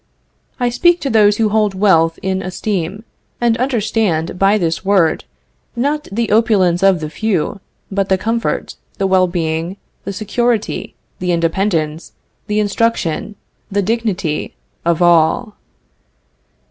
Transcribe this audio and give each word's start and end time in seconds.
I 0.59 0.69
speak 0.69 0.99
to 1.01 1.11
those 1.11 1.37
who 1.37 1.49
hold 1.49 1.75
wealth 1.75 2.17
in 2.23 2.41
esteem 2.41 3.03
and 3.39 3.55
understand 3.57 4.39
by 4.39 4.57
this 4.57 4.83
word, 4.83 5.25
not 5.75 6.07
the 6.11 6.31
opulence 6.31 6.81
of 6.81 7.01
the 7.01 7.09
few, 7.11 7.59
but 7.91 8.09
the 8.09 8.17
comfort, 8.17 8.77
the 8.97 9.05
well 9.05 9.27
being, 9.27 9.77
the 10.03 10.11
security, 10.11 10.95
the 11.19 11.31
independence, 11.31 12.13
the 12.47 12.59
instruction, 12.59 13.35
the 13.71 13.83
dignity 13.83 14.55
of 14.85 15.03
all. 15.03 15.55